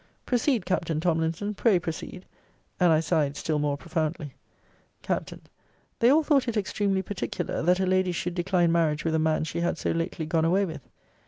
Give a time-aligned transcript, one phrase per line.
[0.25, 1.53] Proceed, Captain Tomlinson.
[1.53, 2.25] Pray proceed.
[2.79, 4.33] And I sighed still more profoundly.
[5.03, 5.31] Capt.
[5.99, 9.43] 'They all thought it extremely particular, that a lady should decline marriage with a man
[9.43, 10.81] she had so lately gone away with.'